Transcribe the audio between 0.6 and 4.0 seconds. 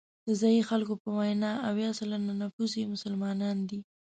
خلکو په وینا اویا سلنه نفوس یې مسلمانان دي.